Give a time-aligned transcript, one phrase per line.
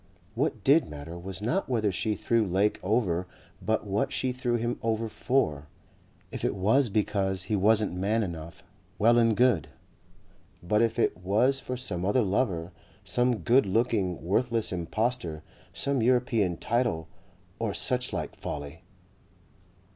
[0.33, 3.27] What did matter was not whether she threw Lake over
[3.61, 5.67] but what she threw him over for.
[6.31, 8.63] If it was because he wasn't man enough,
[8.97, 9.67] well and good.
[10.63, 12.71] But if it was for some other lover,
[13.03, 17.07] some good looking, worthless impostor, some European title
[17.59, 18.81] or suchlike folly